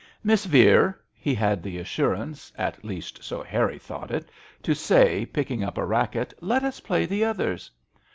"Miss 0.23 0.45
Vere," 0.45 0.99
he 1.13 1.35
had 1.35 1.61
the 1.61 1.77
assurance— 1.77 2.51
at 2.67 2.83
least 2.83 3.23
so 3.23 3.43
Harry 3.43 3.77
thought 3.77 4.09
it— 4.09 4.31
to 4.63 4.73
say, 4.73 5.27
picking 5.27 5.63
up 5.63 5.77
a 5.77 5.85
racket," 5.85 6.33
let 6.41 6.63
us 6.63 6.79
play 6.79 7.05
the 7.05 7.23
others." 7.23 7.69